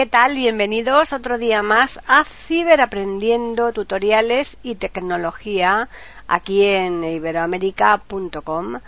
¿Qué 0.00 0.06
tal? 0.06 0.34
Bienvenidos 0.34 1.12
otro 1.12 1.36
día 1.36 1.62
más 1.62 2.00
a 2.06 2.24
Ciberaprendiendo, 2.24 3.70
tutoriales 3.74 4.56
y 4.62 4.76
tecnología 4.76 5.90
aquí 6.26 6.64
en 6.64 7.04
iberoamérica.com. 7.04 8.80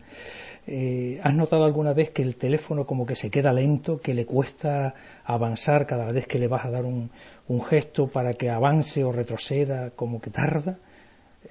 Eh, 0.68 1.20
¿Has 1.24 1.34
notado 1.36 1.64
alguna 1.64 1.94
vez 1.94 2.10
que 2.10 2.24
el 2.24 2.36
teléfono 2.36 2.86
como 2.86 3.06
que 3.06 3.16
se 3.16 3.30
queda 3.30 3.54
lento, 3.54 4.00
que 4.00 4.16
le 4.16 4.26
cuesta 4.26 4.96
avanzar 5.24 5.86
cada 5.86 6.12
vez 6.12 6.26
que 6.26 6.40
le 6.40 6.48
vas 6.48 6.66
a 6.66 6.72
dar 6.72 6.86
un, 6.86 7.12
un 7.48 7.64
gesto 7.64 8.08
para 8.08 8.34
que 8.34 8.50
avance 8.50 9.04
o 9.04 9.12
retroceda, 9.12 9.92
como 9.92 10.20
que 10.22 10.32
tarda? 10.32 10.80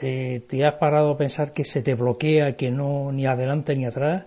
Eh, 0.01 0.43
te 0.49 0.65
has 0.65 0.75
parado 0.75 1.13
a 1.13 1.19
pensar 1.19 1.53
que 1.53 1.65
se 1.65 1.83
te 1.83 1.95
bloquea, 1.95 2.57
que 2.57 2.71
no 2.71 3.13
ni 3.13 3.27
adelante 3.27 3.77
ni 3.77 3.85
atrás. 3.85 4.25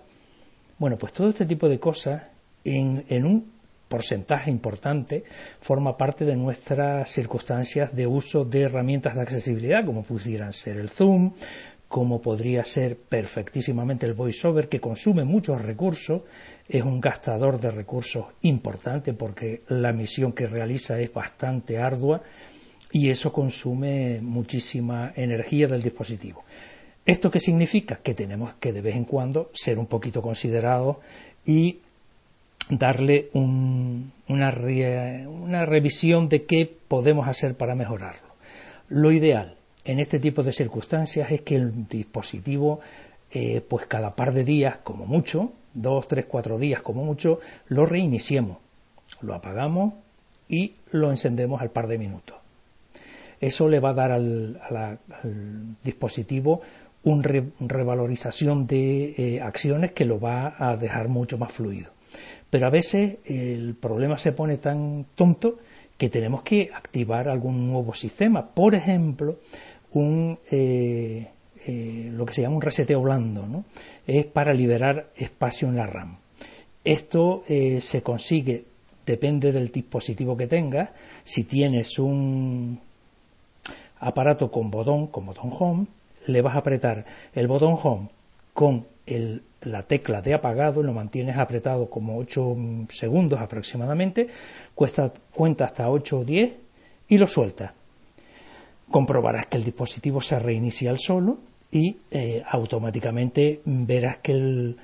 Bueno, 0.78 0.96
pues 0.96 1.12
todo 1.12 1.28
este 1.28 1.46
tipo 1.46 1.68
de 1.68 1.78
cosas 1.78 2.22
en, 2.64 3.04
en 3.08 3.26
un 3.26 3.52
porcentaje 3.88 4.50
importante 4.50 5.24
forma 5.60 5.96
parte 5.96 6.24
de 6.24 6.36
nuestras 6.36 7.10
circunstancias 7.10 7.94
de 7.94 8.06
uso 8.06 8.44
de 8.44 8.62
herramientas 8.62 9.14
de 9.14 9.22
accesibilidad, 9.22 9.84
como 9.84 10.04
pudieran 10.04 10.52
ser 10.52 10.76
el 10.76 10.90
Zoom, 10.90 11.32
como 11.88 12.20
podría 12.20 12.64
ser 12.64 12.96
perfectísimamente 12.96 14.04
el 14.04 14.12
VoiceOver, 14.12 14.68
que 14.68 14.80
consume 14.80 15.24
muchos 15.24 15.60
recursos, 15.60 16.22
es 16.68 16.82
un 16.82 17.00
gastador 17.00 17.58
de 17.58 17.70
recursos 17.70 18.26
importante 18.42 19.14
porque 19.14 19.62
la 19.68 19.92
misión 19.92 20.32
que 20.32 20.46
realiza 20.46 21.00
es 21.00 21.12
bastante 21.12 21.78
ardua 21.78 22.22
y 22.90 23.10
eso 23.10 23.32
consume 23.32 24.20
muchísima 24.20 25.12
energía 25.14 25.66
del 25.66 25.82
dispositivo. 25.82 26.44
¿Esto 27.04 27.30
qué 27.30 27.40
significa? 27.40 28.00
Que 28.02 28.14
tenemos 28.14 28.54
que 28.54 28.72
de 28.72 28.82
vez 28.82 28.96
en 28.96 29.04
cuando 29.04 29.50
ser 29.54 29.78
un 29.78 29.86
poquito 29.86 30.20
considerados 30.20 30.98
y 31.44 31.80
darle 32.70 33.30
una, 33.32 34.50
revisión 34.50 36.28
de 36.28 36.44
qué 36.44 36.70
podemos 36.88 37.26
hacer 37.26 37.56
para 37.56 37.74
mejorarlo. 37.74 38.28
Lo 38.88 39.10
ideal 39.10 39.56
en 39.84 40.00
este 40.00 40.18
tipo 40.18 40.42
de 40.42 40.52
circunstancias 40.52 41.30
es 41.30 41.40
que 41.42 41.56
el 41.56 41.88
dispositivo, 41.88 42.80
eh, 43.30 43.62
pues 43.66 43.86
cada 43.86 44.14
par 44.14 44.34
de 44.34 44.44
días, 44.44 44.78
como 44.78 45.06
mucho, 45.06 45.52
dos, 45.72 46.06
tres, 46.06 46.26
cuatro 46.26 46.58
días 46.58 46.82
como 46.82 47.04
mucho, 47.04 47.40
lo 47.68 47.86
reiniciemos, 47.86 48.58
lo 49.22 49.34
apagamos 49.34 49.94
y 50.48 50.74
lo 50.90 51.10
encendemos 51.10 51.60
al 51.62 51.70
par 51.70 51.86
de 51.88 51.98
minutos. 51.98 52.36
Eso 53.40 53.68
le 53.68 53.80
va 53.80 53.90
a 53.90 53.94
dar 53.94 54.12
al, 54.12 54.98
dispositivo 55.82 56.60
una 57.04 57.22
revalorización 57.60 58.66
de 58.66 59.14
eh, 59.16 59.40
acciones 59.40 59.92
que 59.92 60.04
lo 60.04 60.18
va 60.18 60.56
a 60.58 60.76
dejar 60.76 61.08
mucho 61.08 61.38
más 61.38 61.52
fluido. 61.52 61.90
Pero 62.50 62.66
a 62.66 62.70
veces 62.70 63.18
el 63.24 63.76
problema 63.76 64.18
se 64.18 64.32
pone 64.32 64.56
tan 64.56 65.04
tonto 65.14 65.58
que 65.96 66.08
tenemos 66.08 66.42
que 66.42 66.70
activar 66.74 67.28
algún 67.28 67.68
nuevo 67.68 67.94
sistema. 67.94 68.46
Por 68.46 68.74
ejemplo, 68.74 69.38
un, 69.92 70.38
eh, 70.50 71.28
eh, 71.66 72.10
lo 72.12 72.26
que 72.26 72.34
se 72.34 72.42
llama 72.42 72.56
un 72.56 72.62
reseteo 72.62 73.02
blando, 73.02 73.46
¿no? 73.46 73.64
es 74.06 74.26
para 74.26 74.52
liberar 74.52 75.10
espacio 75.16 75.68
en 75.68 75.76
la 75.76 75.86
RAM. 75.86 76.18
Esto 76.84 77.42
se 77.46 78.02
consigue, 78.02 78.64
depende 79.04 79.52
del 79.52 79.70
dispositivo 79.70 80.36
que 80.36 80.46
tengas. 80.46 80.90
Si 81.22 81.44
tienes 81.44 81.98
un, 81.98 82.80
aparato 84.00 84.50
con 84.50 84.70
botón, 84.70 85.08
con 85.08 85.26
botón 85.26 85.50
home, 85.58 85.86
le 86.26 86.42
vas 86.42 86.54
a 86.54 86.58
apretar 86.58 87.04
el 87.34 87.48
botón 87.48 87.76
home 87.82 88.08
con 88.52 88.86
la 89.62 89.82
tecla 89.82 90.20
de 90.20 90.34
apagado, 90.34 90.82
lo 90.82 90.92
mantienes 90.92 91.36
apretado 91.36 91.88
como 91.88 92.18
8 92.18 92.56
segundos 92.90 93.40
aproximadamente, 93.40 94.28
cuenta 94.74 95.64
hasta 95.64 95.88
8 95.88 96.18
o 96.18 96.24
10 96.24 96.52
y 97.08 97.18
lo 97.18 97.26
sueltas. 97.26 97.72
Comprobarás 98.90 99.46
que 99.46 99.56
el 99.56 99.64
dispositivo 99.64 100.20
se 100.20 100.38
reinicia 100.38 100.90
al 100.90 100.98
solo 100.98 101.38
y 101.70 101.98
eh, 102.10 102.42
automáticamente 102.48 103.60
verás 103.64 104.18
que 104.18 104.32
el, 104.32 104.76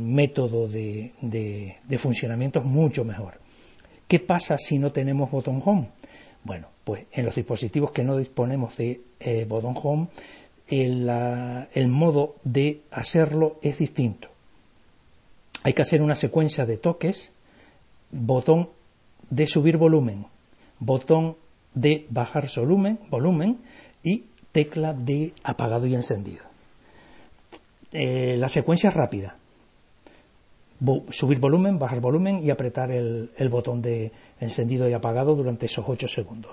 método 0.00 0.68
de, 0.68 1.12
de 1.20 1.98
funcionamiento 1.98 2.60
es 2.60 2.64
mucho 2.64 3.04
mejor. 3.04 3.40
¿Qué 4.06 4.20
pasa 4.20 4.56
si 4.56 4.78
no 4.78 4.92
tenemos 4.92 5.30
botón 5.30 5.60
home? 5.64 5.88
Bueno, 6.44 6.68
pues 6.88 7.04
en 7.12 7.26
los 7.26 7.34
dispositivos 7.34 7.90
que 7.90 8.02
no 8.02 8.16
disponemos 8.16 8.78
de 8.78 9.02
eh, 9.20 9.46
home, 9.50 10.06
el, 10.68 11.88
modo 11.88 12.34
de 12.44 12.80
hacerlo 12.90 13.58
es 13.60 13.76
distinto. 13.76 14.28
Hay 15.64 15.74
que 15.74 15.82
hacer 15.82 16.00
una 16.00 16.14
secuencia 16.14 16.64
de 16.64 16.78
toques, 16.78 17.30
botón 18.10 18.70
de 19.28 19.46
subir 19.46 19.76
volumen, 19.76 20.24
botón 20.78 21.36
de 21.74 22.06
bajar 22.08 22.48
volumen, 22.56 22.98
volumen 23.10 23.58
y 24.02 24.24
tecla 24.52 24.94
de 24.94 25.34
apagado 25.42 25.84
y 25.84 25.94
encendido. 25.94 26.44
Eh, 27.92 28.38
la 28.38 28.48
secuencia 28.48 28.88
es 28.88 28.94
rápida 28.94 29.36
subir 31.10 31.40
volumen, 31.40 31.78
bajar 31.78 32.00
volumen 32.00 32.40
y 32.42 32.50
apretar 32.50 32.90
el, 32.92 33.48
botón 33.50 33.82
de 33.82 34.12
encendido 34.40 34.88
y 34.88 34.92
apagado 34.92 35.34
durante 35.34 35.66
esos 35.66 35.84
8 35.86 36.06
segundos. 36.06 36.52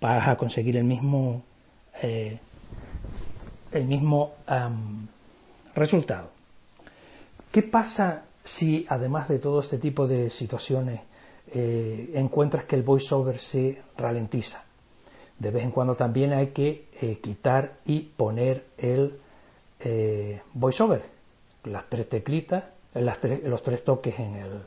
Vas 0.00 0.28
a 0.28 0.36
conseguir 0.36 0.76
el 0.76 0.84
mismo, 0.84 1.42
eh, 2.02 2.38
el 3.72 3.84
mismo 3.84 4.34
resultado. 5.74 6.30
¿Qué 7.52 7.62
pasa 7.62 8.24
si, 8.44 8.86
además 8.88 9.28
de 9.28 9.38
todo 9.38 9.60
este 9.60 9.78
tipo 9.78 10.06
de 10.06 10.30
situaciones, 10.30 11.00
eh, 11.52 12.12
encuentras 12.14 12.64
que 12.64 12.76
el 12.76 12.82
voiceover 12.82 13.38
se 13.38 13.82
ralentiza? 13.96 14.64
De 15.38 15.50
vez 15.50 15.64
en 15.64 15.70
cuando 15.70 15.94
también 15.94 16.32
hay 16.32 16.48
que 16.48 16.86
eh, 17.00 17.18
quitar 17.22 17.78
y 17.84 18.00
poner 18.00 18.66
el 18.78 19.18
voiceover, 20.52 21.02
las 21.64 21.88
tres 21.88 22.06
teclitas 22.06 22.64
los 22.94 23.62
tres 23.62 23.84
toques 23.84 24.18
en 24.18 24.34
el, 24.36 24.62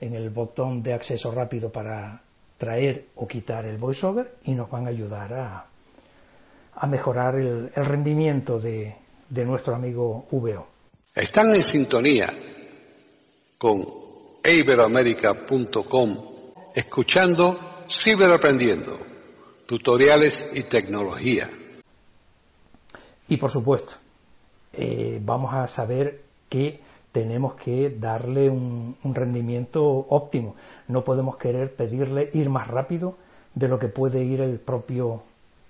en 0.00 0.14
el 0.14 0.30
botón 0.30 0.82
de 0.82 0.94
acceso 0.94 1.30
rápido 1.30 1.70
para 1.70 2.22
traer 2.58 3.06
o 3.16 3.26
quitar 3.26 3.64
el 3.66 3.78
voiceover 3.78 4.36
y 4.44 4.52
nos 4.52 4.70
van 4.70 4.86
a 4.86 4.90
ayudar 4.90 5.32
a, 5.34 5.66
a 6.74 6.86
mejorar 6.86 7.36
el, 7.36 7.70
el 7.74 7.84
rendimiento 7.84 8.58
de, 8.58 8.96
de, 9.28 9.44
nuestro 9.44 9.74
amigo 9.74 10.26
VO. 10.30 10.66
Están 11.14 11.54
en 11.54 11.62
sintonía 11.62 12.32
con 13.58 13.84
iberoamerica.com 14.44 16.36
escuchando 16.74 17.58
Ciberaprendiendo, 17.88 18.98
tutoriales 19.64 20.46
y 20.52 20.64
tecnología. 20.64 21.48
Y 23.28 23.36
por 23.36 23.50
supuesto, 23.50 23.94
eh, 24.72 25.20
vamos 25.22 25.54
a 25.54 25.66
saber 25.68 26.22
que 26.48 26.80
tenemos 27.16 27.54
que 27.54 27.88
darle 27.88 28.50
un, 28.50 28.94
rendimiento 29.02 29.82
óptimo. 29.82 30.54
No 30.86 31.02
podemos 31.02 31.38
querer 31.38 31.74
pedirle 31.74 32.28
ir 32.34 32.50
más 32.50 32.68
rápido 32.68 33.16
de 33.54 33.68
lo 33.68 33.78
que 33.78 33.88
puede 33.88 34.22
ir 34.22 34.42
el 34.42 34.58
propio 34.60 35.22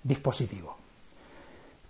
dispositivo. 0.03 0.75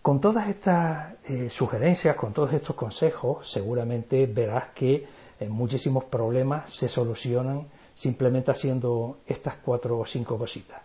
Con 0.04 0.22
todas 0.22 0.48
estas 0.48 1.16
eh, 1.28 1.50
sugerencias, 1.50 2.16
con 2.16 2.34
todos 2.34 2.54
estos 2.54 2.76
consejos, 2.76 3.50
seguramente 3.50 4.28
verás 4.28 4.66
que 4.76 5.08
eh, 5.40 5.50
muchísimos 5.50 6.04
problemas 6.04 6.72
se 6.72 6.88
solucionan 6.88 7.66
simplemente 7.96 8.52
haciendo 8.52 9.18
estas 9.26 9.56
cuatro 9.56 9.98
o 9.98 10.06
cinco 10.06 10.38
cositas. 10.38 10.80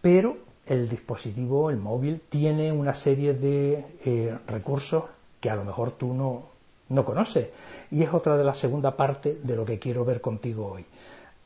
Pero 0.00 0.38
el 0.64 0.88
dispositivo, 0.88 1.68
el 1.68 1.76
móvil, 1.76 2.22
tiene 2.30 2.72
una 2.72 2.94
serie 2.94 3.34
de 3.34 3.84
eh, 4.06 4.38
recursos 4.46 5.04
que 5.38 5.50
a 5.50 5.56
lo 5.56 5.64
mejor 5.64 5.90
tú 5.90 6.14
no, 6.14 6.55
no 6.88 7.04
conoces. 7.04 7.48
Y 7.90 8.02
es 8.02 8.12
otra 8.12 8.36
de 8.36 8.44
la 8.44 8.54
segunda 8.54 8.96
parte 8.96 9.38
de 9.42 9.56
lo 9.56 9.64
que 9.64 9.78
quiero 9.78 10.04
ver 10.04 10.20
contigo 10.20 10.72
hoy. 10.72 10.84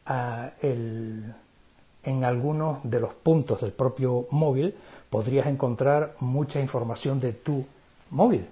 Ah, 0.06 0.50
en 0.62 2.24
algunos 2.24 2.78
de 2.82 3.00
los 3.00 3.14
puntos 3.14 3.60
del 3.60 3.72
propio 3.72 4.26
móvil 4.30 4.74
podrías 5.08 5.46
encontrar 5.46 6.14
mucha 6.20 6.60
información 6.60 7.20
de 7.20 7.32
tu 7.32 7.64
móvil. 8.10 8.46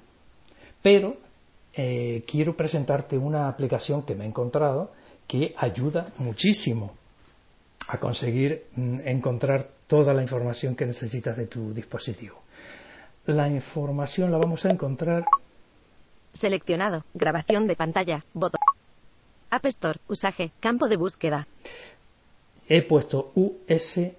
Pero 0.82 1.16
eh, 1.74 2.24
quiero 2.26 2.56
presentarte 2.56 3.16
una 3.16 3.48
aplicación 3.48 4.02
que 4.02 4.14
me 4.14 4.24
he 4.24 4.28
encontrado 4.28 4.90
que 5.26 5.54
ayuda 5.56 6.12
muchísimo 6.18 6.92
a 7.88 7.98
conseguir 7.98 8.66
mm, 8.74 9.00
encontrar 9.04 9.68
toda 9.86 10.12
la 10.12 10.22
información 10.22 10.74
que 10.74 10.86
necesitas 10.86 11.36
de 11.36 11.46
tu 11.46 11.72
dispositivo. 11.72 12.36
La 13.26 13.48
información 13.48 14.30
la 14.30 14.38
vamos 14.38 14.64
a 14.64 14.70
encontrar. 14.70 15.24
Seleccionado. 16.38 17.04
Grabación 17.14 17.66
de 17.66 17.74
pantalla. 17.74 18.24
Botón. 18.32 18.60
App 19.50 19.66
Store. 19.66 19.98
Usaje. 20.06 20.52
Campo 20.60 20.86
de 20.88 20.96
búsqueda. 20.96 21.48
He 22.68 22.82
puesto 22.82 23.32
U-S-A-G-E 23.34 24.14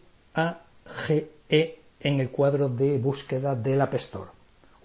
en 2.01 2.19
el 2.19 2.29
cuadro 2.29 2.67
de 2.67 2.97
búsqueda 2.97 3.55
del 3.55 3.79
App 3.79 3.93
Store. 3.93 4.31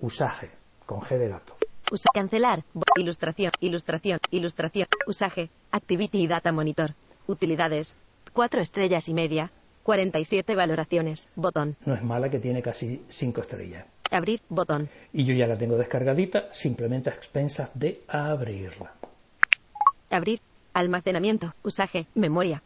Usaje. 0.01 0.51
Con 0.87 1.01
G 1.01 1.19
de 1.19 1.29
gato. 1.29 1.57
Usa 1.91 2.09
cancelar. 2.15 2.63
Ilustración. 2.97 3.51
Ilustración. 3.59 4.21
Ilustración. 4.31 4.87
Usaje. 5.09 5.51
Activity 5.73 6.23
y 6.23 6.29
Data 6.29 6.53
Monitor. 6.53 6.95
Utilidades. 7.27 7.97
4 8.33 8.63
estrellas 8.63 9.09
y 9.09 9.15
media. 9.15 9.51
47 9.83 10.55
valoraciones. 10.55 11.29
Botón. 11.35 11.77
No 11.85 11.95
es 11.95 12.03
mala 12.05 12.31
que 12.31 12.39
tiene 12.39 12.63
casi 12.63 13.05
5 13.09 13.41
estrellas. 13.41 13.87
Abrir. 14.14 14.40
Botón. 14.49 14.88
Y 15.12 15.25
yo 15.25 15.34
ya 15.34 15.46
la 15.46 15.58
tengo 15.58 15.76
descargadita, 15.76 16.49
simplemente 16.52 17.11
a 17.11 17.14
expensas 17.14 17.70
de 17.75 18.02
abrirla. 18.08 18.93
Abrir. 20.11 20.40
Almacenamiento. 20.72 21.55
Usaje. 21.62 22.06
Memoria. 22.14 22.62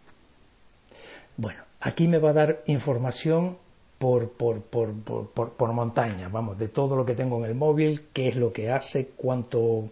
Bueno, 1.37 1.63
aquí 1.81 2.09
me 2.09 2.19
va 2.19 2.31
a 2.31 2.33
dar 2.35 2.63
información 2.67 3.57
por, 3.99 4.31
por, 4.31 4.63
por, 4.63 4.93
por, 5.31 5.73
montaña, 5.73 6.29
vamos, 6.29 6.59
de 6.59 6.69
todo 6.69 6.97
lo 6.97 7.05
que 7.05 7.15
tengo 7.15 7.39
en 7.39 7.51
el 7.51 7.55
móvil, 7.55 8.09
qué 8.13 8.29
es 8.29 8.37
lo 8.37 8.53
que 8.53 8.71
hace, 8.71 9.09
cuánto... 9.17 9.89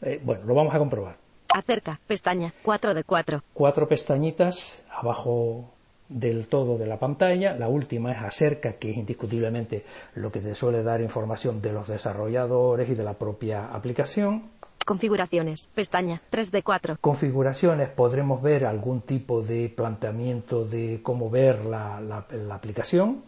Eh, 0.00 0.20
bueno, 0.22 0.44
lo 0.44 0.54
vamos 0.54 0.74
a 0.74 0.78
comprobar. 0.78 1.16
Acerca, 1.54 2.00
pestaña, 2.06 2.54
4 2.62 2.94
de 2.94 3.04
4. 3.04 3.42
Cuatro 3.52 3.86
pestañitas 3.86 4.82
abajo 4.90 5.70
del 6.12 6.46
todo 6.46 6.78
de 6.78 6.86
la 6.86 6.98
pantalla. 6.98 7.54
La 7.54 7.68
última 7.68 8.12
es 8.12 8.18
acerca, 8.18 8.74
que 8.74 8.90
es 8.90 8.96
indiscutiblemente 8.96 9.84
lo 10.14 10.30
que 10.30 10.40
te 10.40 10.54
suele 10.54 10.82
dar 10.82 11.00
información 11.00 11.60
de 11.60 11.72
los 11.72 11.88
desarrolladores 11.88 12.88
y 12.88 12.94
de 12.94 13.04
la 13.04 13.14
propia 13.14 13.72
aplicación. 13.72 14.50
Configuraciones, 14.84 15.68
pestaña 15.74 16.22
3 16.30 16.50
de 16.50 16.62
4. 16.62 16.98
Configuraciones, 17.00 17.88
podremos 17.88 18.42
ver 18.42 18.64
algún 18.64 19.02
tipo 19.02 19.42
de 19.42 19.68
planteamiento 19.68 20.64
de 20.64 21.00
cómo 21.02 21.30
ver 21.30 21.64
la, 21.64 22.00
la 22.00 22.54
aplicación, 22.54 23.22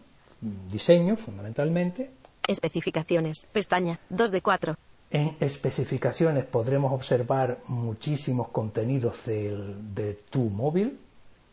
diseño 0.69 1.15
fundamentalmente. 1.15 2.11
Especificaciones, 2.47 3.47
pestaña 3.51 3.99
2 4.09 4.31
de 4.31 4.41
4. 4.41 4.75
En 5.11 5.37
especificaciones 5.39 6.43
podremos 6.45 6.91
observar 6.91 7.59
muchísimos 7.67 8.49
contenidos 8.49 9.17
de 9.25 10.17
tu 10.29 10.41
móvil, 10.49 10.99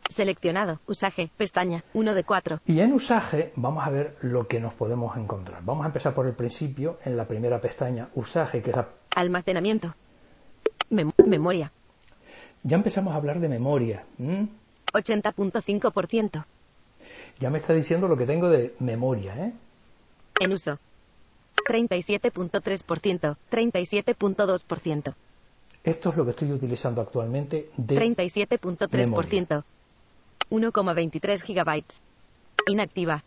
Seleccionado. 0.09 0.79
Usaje. 0.87 1.29
Pestaña. 1.37 1.83
1 1.93 2.13
de 2.13 2.23
4. 2.23 2.61
Y 2.65 2.79
en 2.79 2.93
usaje 2.93 3.51
vamos 3.55 3.85
a 3.85 3.89
ver 3.89 4.17
lo 4.21 4.47
que 4.47 4.59
nos 4.59 4.73
podemos 4.73 5.17
encontrar. 5.17 5.63
Vamos 5.63 5.83
a 5.83 5.87
empezar 5.87 6.13
por 6.13 6.27
el 6.27 6.33
principio, 6.33 6.99
en 7.05 7.17
la 7.17 7.27
primera 7.27 7.59
pestaña. 7.59 8.09
Usaje, 8.15 8.61
que 8.61 8.69
es 8.71 8.75
la... 8.75 8.87
Almacenamiento. 9.15 9.93
memoria. 10.89 11.71
Ya 12.63 12.77
empezamos 12.77 13.13
a 13.13 13.17
hablar 13.17 13.39
de 13.39 13.49
memoria. 13.49 14.05
80.5%. 14.93 16.45
Ya 17.39 17.49
me 17.49 17.57
está 17.57 17.73
diciendo 17.73 18.07
lo 18.07 18.15
que 18.15 18.25
tengo 18.25 18.49
de 18.49 18.75
memoria, 18.79 19.35
¿eh? 19.37 19.53
En 20.39 20.53
uso. 20.53 20.79
37.3%, 21.67 23.35
37.2%. 23.51 25.13
Esto 25.83 26.09
es 26.09 26.15
lo 26.15 26.23
que 26.23 26.31
estoy 26.31 26.51
utilizando 26.51 27.01
actualmente 27.01 27.69
de 27.75 27.97
37.3%. 27.97 29.63
1,23 30.53 31.41
gigabytes. 31.41 32.01
Inactiva. 32.67 33.23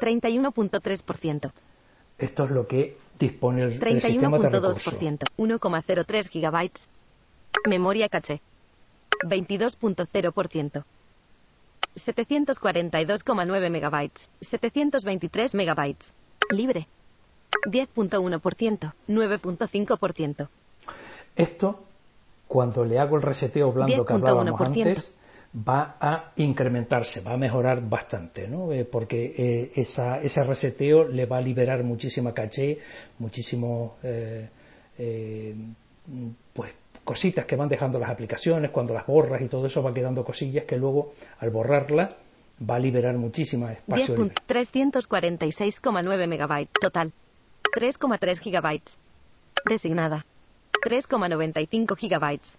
31.3%. 0.00 1.52
Esto 2.18 2.44
es 2.44 2.50
lo 2.50 2.66
que 2.66 2.96
dispone 3.18 3.62
el, 3.62 3.80
el 3.82 4.00
sistema 4.02 4.38
de 4.38 4.48
recursos. 4.48 4.92
1,03 4.92 6.28
gigabytes. 6.28 6.88
Memoria 7.68 8.08
caché. 8.08 8.40
22.0%. 9.24 10.84
742,9 11.94 13.70
megabytes. 13.70 14.28
723 14.40 15.54
megabytes. 15.54 16.12
Libre. 16.50 16.88
10.1%. 17.66 18.92
9.5%. 19.06 20.48
Esto, 21.36 21.84
cuando 22.48 22.84
le 22.84 22.98
hago 22.98 23.16
el 23.16 23.22
reseteo 23.22 23.72
blando 23.72 24.04
que 24.04 24.12
hablábamos 24.12 24.60
antes, 24.60 25.14
va 25.54 25.96
a 26.00 26.32
incrementarse, 26.36 27.20
va 27.20 27.34
a 27.34 27.36
mejorar 27.36 27.86
bastante, 27.86 28.48
¿no? 28.48 28.72
Eh, 28.72 28.84
porque 28.84 29.34
eh, 29.36 29.70
ese 29.76 30.44
reseteo 30.44 31.04
le 31.04 31.26
va 31.26 31.36
a 31.38 31.40
liberar 31.40 31.84
muchísima 31.84 32.32
caché, 32.32 32.78
muchísimo, 33.18 33.96
eh, 34.02 34.48
pues, 36.52 36.72
cositas 37.04 37.44
que 37.44 37.56
van 37.56 37.68
dejando 37.68 37.98
las 37.98 38.08
aplicaciones, 38.08 38.70
cuando 38.70 38.94
las 38.94 39.06
borras 39.06 39.42
y 39.42 39.48
todo 39.48 39.66
eso 39.66 39.82
va 39.82 39.92
quedando 39.92 40.24
cosillas 40.24 40.64
que 40.64 40.78
luego, 40.78 41.12
al 41.40 41.50
borrarla, 41.50 42.16
va 42.68 42.76
a 42.76 42.78
liberar 42.78 43.18
muchísimo 43.18 43.68
espacio. 43.68 44.16
346,9 44.16 46.28
megabytes 46.28 46.72
total. 46.80 47.12
3,3 47.74 48.38
gigabytes. 48.38 48.98
Designada. 49.68 50.24
3,95 50.84 51.96
gigabytes. 51.96 52.56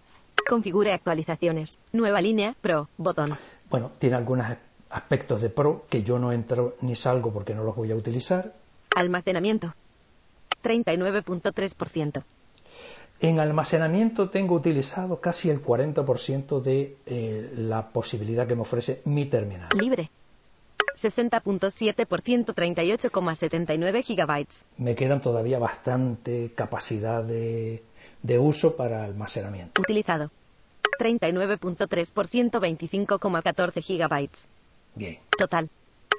Configure 0.48 0.92
actualizaciones. 0.92 1.78
Nueva 1.92 2.20
línea 2.20 2.54
Pro. 2.60 2.88
Botón. 2.96 3.30
Bueno, 3.70 3.90
tiene 3.98 4.16
algunos 4.16 4.46
aspectos 4.90 5.42
de 5.42 5.50
Pro 5.50 5.86
que 5.88 6.02
yo 6.02 6.18
no 6.18 6.32
entro 6.32 6.76
ni 6.80 6.94
salgo 6.94 7.32
porque 7.32 7.54
no 7.54 7.64
los 7.64 7.74
voy 7.74 7.90
a 7.90 7.96
utilizar. 7.96 8.52
Almacenamiento. 8.94 9.74
39.3%. 10.62 12.22
En 13.20 13.40
almacenamiento 13.40 14.28
tengo 14.28 14.54
utilizado 14.54 15.20
casi 15.20 15.48
el 15.48 15.62
40% 15.62 16.60
de 16.60 16.96
eh, 17.06 17.52
la 17.56 17.88
posibilidad 17.88 18.46
que 18.46 18.54
me 18.54 18.62
ofrece 18.62 19.00
mi 19.04 19.26
terminal. 19.26 19.68
Libre. 19.78 20.10
60.7%, 20.94 22.54
38,79 22.54 24.02
gigabytes. 24.02 24.62
Me 24.76 24.94
quedan 24.94 25.20
todavía 25.20 25.58
bastante 25.58 26.52
capacidad 26.54 27.22
de 27.24 27.82
de 28.22 28.38
uso 28.38 28.76
para 28.76 29.04
almacenamiento. 29.04 29.80
Utilizado. 29.80 30.30
39.3%, 30.98 32.60
25,14 32.60 33.82
gigabytes. 33.82 34.44
Bien. 34.94 35.18
Total. 35.36 35.68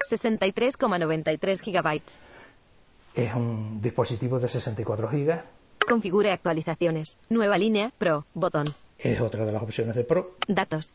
63,93 0.09 1.61
gigabytes. 1.61 2.19
Es 3.15 3.33
un 3.33 3.81
dispositivo 3.81 4.39
de 4.39 4.49
64 4.49 5.09
gigas. 5.09 5.43
Configure 5.87 6.31
actualizaciones. 6.31 7.17
Nueva 7.29 7.57
línea 7.57 7.91
Pro. 7.97 8.25
Botón. 8.33 8.65
Es 8.99 9.21
otra 9.21 9.45
de 9.45 9.51
las 9.51 9.63
opciones 9.63 9.95
de 9.95 10.03
Pro. 10.03 10.31
Datos. 10.47 10.93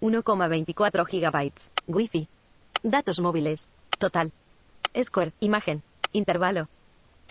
1,24 0.00 1.04
gigabytes. 1.06 1.68
Wi-Fi. 1.88 2.28
Datos 2.82 3.20
móviles. 3.20 3.68
Total. 3.98 4.32
Square. 5.02 5.32
Imagen. 5.40 5.82
Intervalo. 6.12 6.68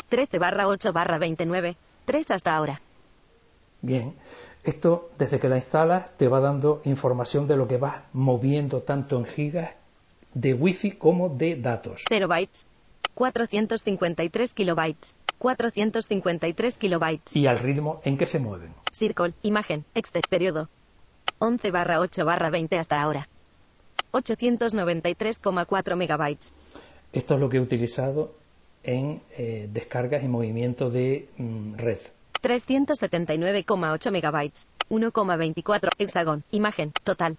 13 0.09 0.39
barra 0.39 0.67
8 0.67 0.91
barra 0.91 1.17
29. 1.17 1.77
3 2.05 2.31
hasta 2.31 2.55
ahora. 2.55 2.81
Bien, 3.87 4.13
esto 4.65 5.09
desde 5.17 5.39
que 5.39 5.47
la 5.47 5.55
instalas 5.55 6.11
te 6.17 6.27
va 6.27 6.41
dando 6.41 6.81
información 6.83 7.47
de 7.47 7.55
lo 7.55 7.69
que 7.69 7.77
vas 7.77 8.01
moviendo 8.11 8.81
tanto 8.81 9.17
en 9.17 9.23
gigas 9.23 9.69
de 10.33 10.53
wifi 10.53 10.91
como 10.91 11.29
de 11.29 11.55
datos. 11.55 12.03
bytes 12.09 12.65
453 13.13 14.51
kilobytes. 14.51 15.15
453 15.39 16.75
kilobytes. 16.75 17.33
y 17.33 17.47
al 17.47 17.59
ritmo 17.59 18.01
en 18.03 18.17
que 18.17 18.25
se 18.25 18.39
mueven. 18.39 18.73
Circle, 18.91 19.33
imagen, 19.41 19.85
exter, 19.95 20.23
periodo. 20.29 20.67
11 21.39 21.71
barra 21.71 22.01
8 22.01 22.25
barra 22.25 22.49
20 22.49 22.77
hasta 22.77 23.01
ahora. 23.01 23.29
893,4 24.11 25.95
megabytes. 25.95 26.51
Esto 27.13 27.35
es 27.35 27.39
lo 27.39 27.47
que 27.47 27.55
he 27.55 27.61
utilizado 27.61 28.35
en 28.83 29.21
eh, 29.37 29.69
descargas 29.71 30.25
y 30.25 30.27
movimiento 30.27 30.89
de 30.89 31.29
mm, 31.37 31.75
red. 31.75 31.99
379,8 32.41 34.11
megabytes. 34.11 34.67
1,24 34.89 35.89
hexagon, 35.97 36.43
imagen, 36.51 36.91
total. 37.03 37.37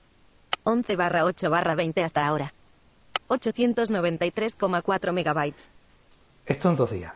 11 0.64 0.96
barra 0.96 1.24
8 1.24 1.48
barra 1.48 1.74
20 1.74 2.04
hasta 2.04 2.26
ahora. 2.26 2.52
893,4 3.28 5.12
megabytes. 5.12 5.70
Esto 6.46 6.70
en 6.70 6.76
dos 6.76 6.90
días. 6.90 7.12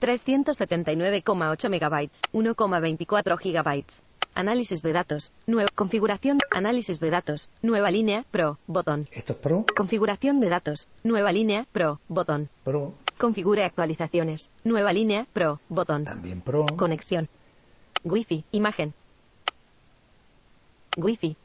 379,8 0.00 1.68
megabytes, 1.68 2.20
1,24 2.32 3.36
gigabytes. 3.38 4.00
Análisis 4.34 4.82
de 4.82 4.92
datos, 4.92 5.32
nueva 5.46 5.68
configuración, 5.74 6.38
análisis 6.52 7.00
de 7.00 7.10
datos, 7.10 7.50
nueva 7.60 7.90
línea, 7.90 8.24
Pro, 8.30 8.58
botón. 8.68 9.08
Esto 9.10 9.32
es 9.32 9.38
Pro, 9.40 9.64
Configuración 9.76 10.38
de 10.38 10.48
datos, 10.48 10.86
nueva 11.02 11.32
línea, 11.32 11.66
Pro, 11.72 12.00
botón. 12.08 12.48
Pro, 12.62 12.94
Configure 13.18 13.64
actualizaciones, 13.64 14.50
nueva 14.64 14.92
línea, 14.92 15.26
Pro, 15.32 15.60
botón. 15.68 16.04
también 16.04 16.40
Pro. 16.40 16.66
Conexión. 16.76 17.28
Wi-Fi, 18.04 18.44
imagen. 18.52 18.94
Wi-Fi. 20.96 21.36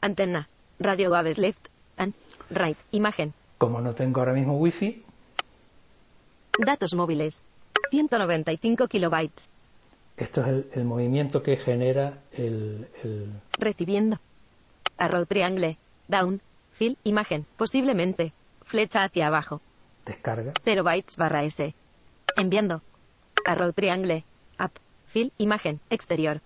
Antena. 0.00 0.48
Radio 0.78 1.10
waves 1.10 1.38
left 1.38 1.68
and 1.96 2.14
right, 2.50 2.76
imagen. 2.90 3.32
Como 3.58 3.80
no 3.80 3.94
tengo 3.94 4.20
ahora 4.20 4.32
mismo 4.34 4.56
Wi-Fi, 4.58 5.02
Datos 6.64 6.94
móviles. 6.94 7.42
195 7.90 8.88
kilobytes. 8.88 9.48
esto 10.16 10.40
es 10.40 10.48
el, 10.48 10.70
el 10.72 10.84
movimiento 10.84 11.42
que 11.42 11.56
genera 11.58 12.18
el, 12.32 12.88
el- 13.04 13.30
Recibiendo. 13.58 14.18
Arrow 14.98 15.26
triangle. 15.26 15.76
Down. 16.08 16.40
Fill. 16.72 16.96
Imagen. 17.04 17.44
Posiblemente. 17.58 18.32
Flecha 18.64 19.04
hacia 19.04 19.26
abajo. 19.28 19.60
Descarga. 20.06 20.52
0 20.64 20.82
bytes 20.82 21.16
barra 21.16 21.44
S. 21.44 21.74
Enviando. 22.36 22.82
Arrow 23.44 23.72
triangle. 23.72 24.24
Up. 24.58 24.72
Fill. 25.06 25.32
Imagen. 25.38 25.80
Exterior. 25.90 26.40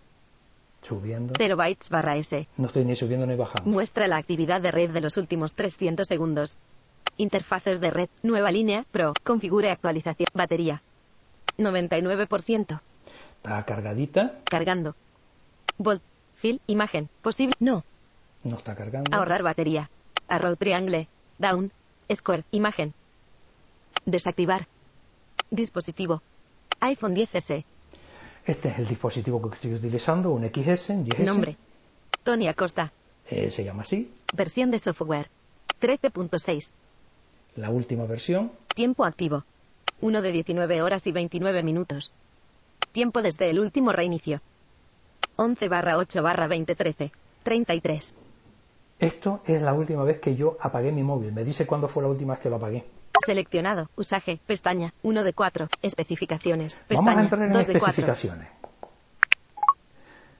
Subiendo. 0.82 1.34
0 1.36 1.56
bytes 1.56 1.90
barra 1.90 2.16
S. 2.16 2.48
No 2.56 2.66
estoy 2.66 2.84
ni 2.84 2.96
subiendo 2.96 3.26
ni 3.26 3.36
bajando. 3.36 3.70
Muestra 3.70 4.08
la 4.08 4.16
actividad 4.16 4.60
de 4.60 4.70
red 4.70 4.90
de 4.90 5.00
los 5.00 5.16
últimos 5.16 5.54
300 5.54 6.08
segundos. 6.08 6.58
Interfaces 7.16 7.80
de 7.80 7.90
red. 7.90 8.08
Nueva 8.22 8.50
línea. 8.50 8.86
Pro. 8.90 9.12
Configure 9.24 9.70
actualización. 9.70 10.28
Batería. 10.34 10.82
99%. 11.58 12.80
Está 13.36 13.64
cargadita, 13.64 14.38
Cargando. 14.44 14.94
Volt. 15.78 16.02
Fill. 16.34 16.60
Imagen. 16.66 17.08
Posible. 17.22 17.54
No. 17.60 17.84
no 18.44 18.56
está 18.56 18.74
cargando. 18.74 19.14
Ahorrar 19.14 19.42
batería. 19.42 19.90
Arrow 20.28 20.56
triangle. 20.56 21.08
Down. 21.38 21.72
Square. 22.14 22.44
Imagen. 22.50 22.94
Desactivar. 24.06 24.66
Dispositivo. 25.50 26.22
iPhone 26.80 27.14
10S. 27.14 27.64
Este 28.46 28.68
es 28.68 28.78
el 28.78 28.86
dispositivo 28.88 29.40
que 29.42 29.54
estoy 29.54 29.74
utilizando, 29.74 30.30
un 30.30 30.44
XS, 30.44 30.90
un 30.90 31.06
10S. 31.06 31.26
Nombre. 31.26 31.56
Tony 32.22 32.48
Acosta. 32.48 32.92
Eh, 33.28 33.50
se 33.50 33.64
llama 33.64 33.82
así. 33.82 34.12
Versión 34.34 34.70
de 34.70 34.78
software. 34.78 35.28
13.6. 35.80 36.72
La 37.56 37.70
última 37.70 38.04
versión, 38.04 38.52
Tiempo 38.74 39.04
activo. 39.04 39.44
1 40.00 40.22
de 40.22 40.32
19 40.32 40.82
horas 40.82 41.06
y 41.06 41.12
29 41.12 41.62
minutos. 41.62 42.12
Tiempo 42.92 43.20
desde 43.22 43.50
el 43.50 43.60
último 43.60 43.92
reinicio. 43.92 44.40
11 45.36 45.68
barra 45.68 45.98
8 45.98 46.22
barra 46.22 46.48
2013. 46.48 47.12
33. 47.42 48.14
Esto 48.98 49.40
es 49.46 49.62
la 49.62 49.72
última 49.74 50.04
vez 50.04 50.20
que 50.20 50.36
yo 50.36 50.56
apagué 50.60 50.92
mi 50.92 51.02
móvil. 51.02 51.32
Me 51.32 51.44
dice 51.44 51.66
cuándo 51.66 51.88
fue 51.88 52.02
la 52.02 52.08
última 52.08 52.34
vez 52.34 52.42
que 52.42 52.50
lo 52.50 52.56
apagué. 52.56 52.84
Seleccionado. 53.24 53.88
Usaje. 53.96 54.40
Pestaña. 54.46 54.92
1 55.02 55.24
de 55.24 55.32
4. 55.32 55.68
Especificaciones. 55.82 56.78
Vamos 56.78 56.88
Pestaña. 56.88 57.18
a 57.20 57.22
entrar 57.22 57.42
en 57.42 57.52
2 57.52 57.58
de 57.66 57.72
4. 57.72 57.78
especificaciones. 57.78 58.48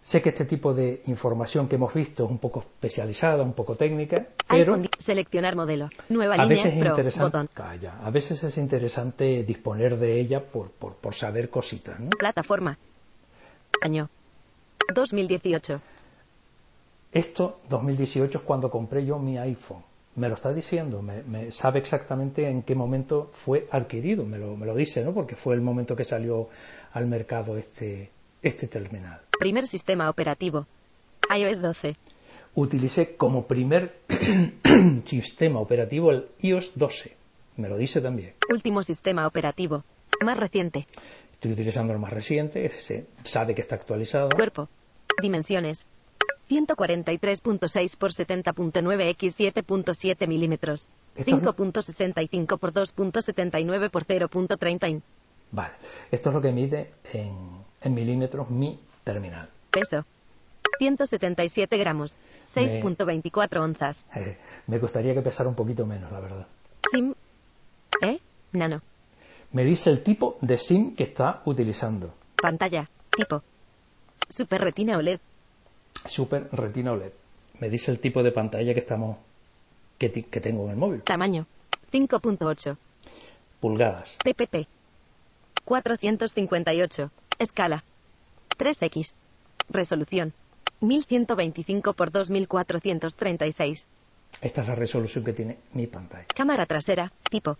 Sé 0.03 0.23
que 0.23 0.31
este 0.31 0.47
tipo 0.47 0.73
de 0.73 1.03
información 1.09 1.69
que 1.69 1.75
hemos 1.75 1.93
visto 1.93 2.25
es 2.25 2.31
un 2.31 2.39
poco 2.39 2.61
especializada, 2.61 3.43
un 3.43 3.53
poco 3.53 3.77
técnica, 3.77 4.29
pero 4.49 4.75
iPhone 4.75 4.89
seleccionar 4.99 5.57
modelo. 5.57 5.91
Nueva 6.09 6.35
a 6.35 6.39
línea. 6.39 6.49
veces 6.49 6.73
es 6.73 6.81
Pro. 6.81 6.89
interesante. 6.91 7.37
Botón. 7.37 7.51
Calla. 7.53 7.99
a 8.03 8.11
veces 8.11 8.43
es 8.43 8.57
interesante 8.57 9.45
disponer 9.45 9.99
de 9.99 10.19
ella 10.19 10.43
por, 10.43 10.71
por, 10.71 10.95
por 10.95 11.15
saber 11.15 11.51
cositas. 11.51 12.01
¿no? 12.01 12.09
Plataforma. 12.19 12.79
Año. 13.83 14.09
2018. 14.95 15.81
Esto, 17.13 17.61
2018, 17.69 18.39
es 18.39 18.45
cuando 18.45 18.71
compré 18.71 19.05
yo 19.05 19.19
mi 19.19 19.37
iPhone. 19.37 19.83
Me 20.17 20.29
lo 20.29 20.35
está 20.35 20.53
diciendo, 20.53 21.03
me, 21.03 21.23
me 21.23 21.53
sabe 21.53 21.79
exactamente 21.79 22.49
en 22.49 22.63
qué 22.63 22.75
momento 22.75 23.31
fue 23.33 23.69
adquirido, 23.71 24.25
me 24.25 24.39
lo, 24.39 24.57
me 24.57 24.67
lo 24.67 24.75
dice, 24.75 25.05
¿no? 25.05 25.15
Porque 25.15 25.37
fue 25.37 25.55
el 25.55 25.61
momento 25.61 25.95
que 25.95 26.05
salió 26.05 26.49
al 26.93 27.07
mercado 27.07 27.57
este, 27.57 28.11
este 28.43 28.67
terminal. 28.67 29.21
Primer 29.39 29.67
sistema 29.67 30.11
operativo. 30.11 30.67
iOS 31.35 31.61
12. 31.61 31.97
Utilicé 32.55 33.15
como 33.17 33.47
primer 33.47 34.01
sistema 35.05 35.61
operativo 35.61 36.11
el 36.11 36.27
iOS 36.41 36.73
12. 36.75 37.17
Me 37.57 37.69
lo 37.69 37.77
dice 37.77 38.01
también. 38.01 38.35
Último 38.49 38.83
sistema 38.83 39.27
operativo. 39.27 39.85
Más 40.23 40.37
reciente. 40.37 40.87
Estoy 41.35 41.53
utilizando 41.53 41.93
el 41.93 41.99
más 41.99 42.13
reciente, 42.13 42.69
se 42.69 43.07
sabe 43.23 43.55
que 43.55 43.63
está 43.63 43.77
actualizado. 43.77 44.29
Cuerpo. 44.31 44.69
Dimensiones. 45.23 45.87
143.6 46.51 47.97
por 47.97 48.13
70.9 48.13 49.09
x 49.11 49.39
7.7 49.39 50.27
milímetros. 50.27 50.89
Esto 51.15 51.37
es- 51.37 51.43
5.65 51.43 52.59
por 52.59 52.73
2.79 52.73 53.91
por 53.91 54.05
0.30. 54.05 55.01
Vale, 55.53 55.75
esto 56.11 56.29
es 56.31 56.35
lo 56.35 56.41
que 56.41 56.53
mide 56.53 56.93
en, 57.13 57.37
en 57.81 57.95
milímetros 57.95 58.51
mi 58.51 58.79
terminal. 59.05 59.49
Peso. 59.71 60.05
177 60.79 61.77
gramos. 61.77 62.17
6.24 62.55 63.61
onzas. 63.61 64.05
Eh, 64.15 64.39
me 64.67 64.79
gustaría 64.79 65.15
que 65.15 65.21
pesara 65.23 65.49
un 65.49 65.55
poquito 65.55 65.85
menos, 65.87 66.11
la 66.11 66.21
verdad. 66.21 66.47
SIM. 66.91 67.15
¿Eh? 68.03 68.19
Nano. 68.53 68.81
Me 69.53 69.65
dice 69.65 69.91
el 69.91 70.03
tipo 70.03 70.39
de 70.41 70.57
SIM 70.59 70.95
que 70.95 71.03
está 71.05 71.43
utilizando. 71.45 72.15
Pantalla. 72.41 72.89
Tipo. 73.17 73.43
Super 74.29 74.61
Retina 74.63 74.97
OLED. 74.97 75.21
Super 76.07 76.49
Retina 76.53 76.93
OLED. 76.93 77.13
Me 77.61 77.69
dice 77.69 77.91
el 77.91 78.01
tipo 78.01 78.23
de 78.23 78.33
pantalla 78.33 78.73
que 78.73 78.81
estamos 78.81 79.17
que, 79.99 80.11
que 80.11 80.41
tengo 80.41 80.65
en 80.65 80.71
el 80.71 80.77
móvil. 80.77 81.03
Tamaño. 81.03 81.47
5.8. 81.93 82.77
Pulgadas. 83.61 84.17
PPP. 84.25 84.67
458. 85.65 87.11
Escala. 87.39 87.85
3X. 88.59 89.13
Resolución. 89.69 90.33
1125 90.81 91.93
por 91.93 92.11
2436. 92.11 93.89
Esta 94.41 94.63
es 94.63 94.69
la 94.69 94.75
resolución 94.75 95.25
que 95.25 95.33
tiene 95.33 95.59
mi 95.75 95.87
pantalla. 95.87 96.27
Cámara 96.35 96.67
trasera. 96.67 97.13
Tipo. 97.31 97.59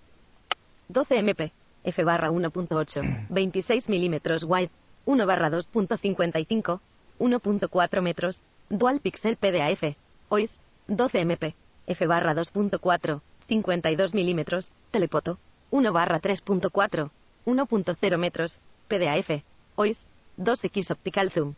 12 0.89 1.19
MP. 1.19 1.53
F 1.85 2.05
barra 2.05 2.31
1.8. 2.31 3.27
26 3.29 3.89
milímetros 3.91 4.45
wide. 4.45 4.71
1 5.07 5.27
barra 5.27 5.51
2.55. 5.51 6.81
1.4 7.21 8.01
metros. 8.01 8.41
Dual 8.71 9.01
pixel 9.01 9.37
PDAF. 9.37 9.97
OIS. 10.31 10.59
12 10.89 11.21
MP. 11.21 11.55
F 11.87 12.07
barra 12.07 12.35
2.4. 12.35 13.21
52 13.47 14.15
milímetros. 14.15 14.71
Telepoto. 14.91 15.39
1 15.71 15.93
barra 15.93 16.21
3.4. 16.21 17.11
1.0 17.47 18.17
metros. 18.19 18.59
PDAF. 18.89 19.43
OIS. 19.77 20.07
2X 20.39 20.91
optical 20.91 21.31
zoom. 21.31 21.55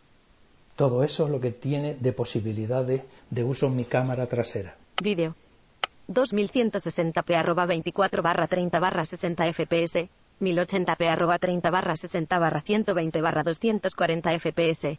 Todo 0.75 1.05
eso 1.05 1.27
es 1.27 1.31
lo 1.31 1.41
que 1.41 1.53
tiene 1.53 1.95
de 1.95 2.13
posibilidades 2.13 3.03
de 3.31 3.45
uso 3.45 3.67
en 3.67 3.77
mi 3.77 3.85
cámara 3.85 4.27
trasera. 4.27 4.75
Vídeo. 5.03 5.37
2160p 6.09 7.35
arroba 7.37 7.67
24 7.67 8.23
barra 8.23 8.49
30 8.49 8.81
barra 8.81 9.05
60 9.05 9.53
fps. 9.53 10.09
1080p 10.41 11.09
arroba 11.09 11.39
30 11.39 11.71
barra 11.71 11.95
60 11.95 12.39
barra 12.39 12.61
120 12.61 13.21
barra 13.21 13.43
240 13.45 14.39
fps. 14.41 14.99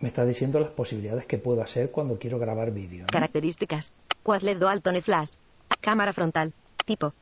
Me 0.00 0.08
está 0.08 0.24
diciendo 0.24 0.58
las 0.60 0.70
posibilidades 0.70 1.26
que 1.26 1.38
puedo 1.38 1.62
hacer 1.62 1.90
cuando 1.90 2.18
quiero 2.18 2.38
grabar 2.38 2.70
vídeo. 2.72 3.00
¿no? 3.02 3.06
Características. 3.12 3.92
Quad 4.22 4.42
LED 4.42 4.58
Dual 4.58 4.82
Tone 4.82 5.02
Flash. 5.02 5.32
Cámara 5.80 6.12
frontal. 6.12 6.52
Tipo. 6.86 7.12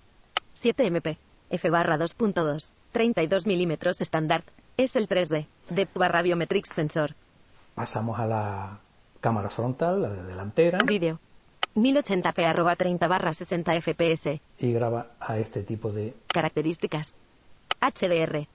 7 0.52 0.86
MP. 0.86 1.18
F 1.50 1.70
barra 1.70 1.98
2.2. 1.98 2.72
32 2.92 3.46
milímetros 3.46 4.00
estándar. 4.00 4.44
Es 4.76 4.94
el 4.96 5.08
3D. 5.08 5.46
Depth 5.70 5.96
barra 5.98 6.22
Biometrics 6.22 6.70
Sensor. 6.70 7.14
Pasamos 7.74 8.18
a 8.18 8.26
la 8.26 8.78
cámara 9.20 9.48
frontal, 9.50 10.02
la 10.02 10.10
de 10.10 10.22
delantera, 10.24 10.78
Vídeo. 10.84 11.18
1080p 11.74 12.44
arroba 12.44 12.74
30 12.76 13.06
barra 13.06 13.32
60 13.32 13.72
fps. 13.80 14.40
y 14.58 14.72
graba 14.72 15.08
a 15.20 15.38
este 15.38 15.62
tipo 15.62 15.92
de... 15.92 16.14
Características. 16.28 17.14
HDR. 17.80 18.46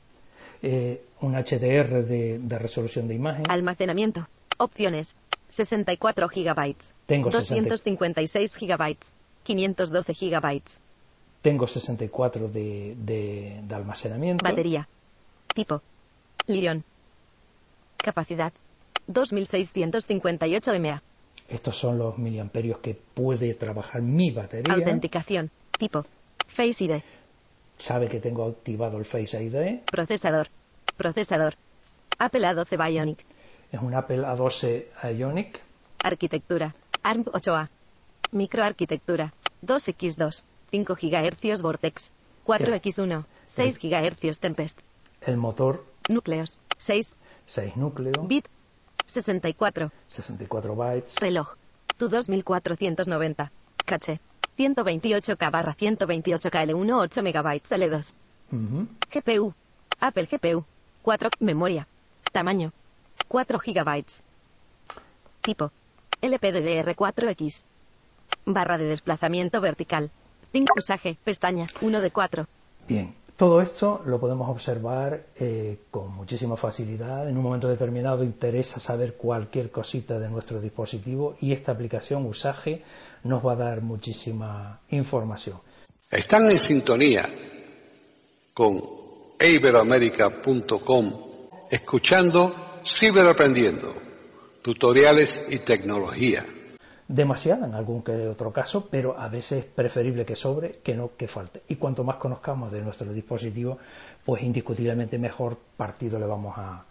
Eh, 0.63 1.01
un 1.21 1.33
HDR 1.33 2.03
de, 2.05 2.39
de 2.39 2.59
resolución 2.59 3.07
de 3.07 3.15
imagen. 3.15 3.43
Almacenamiento. 3.49 4.27
Opciones. 4.57 5.15
64 5.49 6.27
gigabytes. 6.29 6.95
Tengo 7.05 7.31
60. 7.31 7.69
256 7.69 8.55
gigabytes. 8.55 9.13
512 9.43 10.13
gigabytes. 10.13 10.77
Tengo 11.41 11.67
64 11.67 12.47
de, 12.47 12.95
de, 12.97 13.59
de 13.61 13.75
almacenamiento. 13.75 14.43
Batería. 14.43 14.87
Tipo. 15.53 15.81
Lirion. 16.47 16.83
Capacidad. 17.97 18.53
2658 19.07 20.79
mAh. 20.79 21.01
Estos 21.49 21.77
son 21.77 21.97
los 21.97 22.17
miliamperios 22.17 22.79
que 22.79 22.95
puede 22.95 23.53
trabajar 23.53 24.01
mi 24.01 24.31
batería. 24.31 24.73
Autenticación. 24.73 25.51
Tipo. 25.77 26.03
Face 26.47 26.85
ID. 26.85 27.01
Sabe 27.77 28.07
que 28.07 28.19
tengo 28.19 28.45
activado 28.45 28.97
el 28.97 29.05
Face 29.05 29.41
ID. 29.41 29.81
Procesador. 29.91 30.47
Procesador. 30.97 31.55
Apple 32.19 32.47
A12 32.47 32.77
Bionic. 32.77 33.19
Es 33.71 33.81
un 33.81 33.93
Apple 33.93 34.19
A12 34.19 34.85
Ionic. 35.17 35.59
Arquitectura. 36.03 36.75
ARM 37.01 37.25
8A. 37.25 37.69
Microarquitectura. 38.31 39.33
2X2. 39.65 40.43
5 40.71 40.95
GHz 40.95 41.61
Vortex. 41.61 42.11
4X1. 42.45 43.25
6 43.47 43.79
GHz 43.79 44.39
Tempest. 44.39 44.79
El 45.21 45.37
motor, 45.37 45.85
Núcleos. 46.09 46.59
6. 46.77 47.15
6 47.45 47.77
núcleos, 47.77 48.27
Bit. 48.27 48.47
64. 49.05 49.91
64 50.07 50.75
bytes. 50.75 51.15
Reloj. 51.19 51.55
Tu 51.97 52.09
2490. 52.09 53.51
Caché. 53.85 54.19
128K 54.57 55.51
barra 55.51 55.75
128K 55.75 56.67
L1 56.67 56.93
8 56.93 57.21
MB 57.21 57.47
L2. 57.69 58.13
Ujú. 58.51 58.87
GPU. 59.11 59.53
Apple 59.99 60.27
GPU. 60.31 60.65
4. 61.01 61.29
Memoria. 61.39 61.87
Tamaño. 62.31 62.71
4 63.27 63.59
GB. 63.59 64.05
Tipo. 65.41 65.71
LPDDR4X. 66.21 67.63
Barra 68.45 68.77
de 68.77 68.85
desplazamiento 68.85 69.59
vertical. 69.61 70.11
5 70.51 70.73
usaje. 70.77 71.17
Pestaña. 71.23 71.65
1 71.81 72.01
de 72.01 72.11
4. 72.11 72.47
Bien, 72.87 73.15
todo 73.35 73.61
esto 73.61 74.01
lo 74.05 74.19
podemos 74.19 74.49
observar 74.49 75.25
eh, 75.39 75.79
con 75.89 76.13
muchísima 76.13 76.55
facilidad. 76.55 77.27
En 77.27 77.37
un 77.37 77.43
momento 77.43 77.67
determinado 77.67 78.23
interesa 78.23 78.79
saber 78.79 79.15
cualquier 79.15 79.71
cosita 79.71 80.19
de 80.19 80.29
nuestro 80.29 80.61
dispositivo 80.61 81.35
y 81.41 81.51
esta 81.51 81.71
aplicación 81.71 82.25
Usage 82.25 82.83
nos 83.23 83.45
va 83.45 83.53
a 83.53 83.57
dar 83.57 83.81
muchísima 83.81 84.79
información. 84.89 85.59
Están 86.09 86.51
en 86.51 86.59
sintonía 86.59 87.27
con 88.53 88.79
iberoamerica.com 89.39 91.13
escuchando 91.71 92.55
Ciberaprendiendo, 92.85 93.95
tutoriales 94.61 95.41
y 95.49 95.59
tecnología. 95.59 96.45
Demasiada 97.07 97.67
en 97.67 97.73
algún 97.73 98.01
que 98.01 98.27
otro 98.27 98.51
caso, 98.51 98.87
pero 98.89 99.19
a 99.19 99.27
veces 99.27 99.59
es 99.59 99.65
preferible 99.65 100.25
que 100.25 100.35
sobre 100.35 100.79
que 100.79 100.95
no 100.95 101.11
que 101.17 101.27
falte. 101.27 101.61
Y 101.67 101.75
cuanto 101.75 102.03
más 102.03 102.15
conozcamos 102.17 102.71
de 102.71 102.81
nuestro 102.81 103.11
dispositivo, 103.11 103.77
pues 104.25 104.43
indiscutiblemente 104.43 105.17
mejor 105.17 105.57
partido 105.77 106.17
le 106.19 106.25
vamos 106.25 106.57
a, 106.57 106.85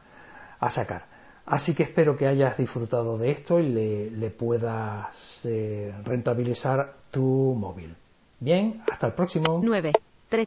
a 0.60 0.70
sacar. 0.70 1.06
Así 1.46 1.74
que 1.74 1.82
espero 1.82 2.16
que 2.16 2.26
hayas 2.26 2.56
disfrutado 2.56 3.18
de 3.18 3.30
esto 3.30 3.58
y 3.58 3.68
le, 3.68 4.10
le 4.10 4.30
puedas 4.30 5.44
eh, 5.44 5.92
rentabilizar 6.04 6.94
tu 7.10 7.56
móvil. 7.58 7.94
Bien, 8.38 8.82
hasta 8.90 9.08
el 9.08 9.12
próximo. 9.12 9.60
9. 9.62 9.92
3. 10.28 10.46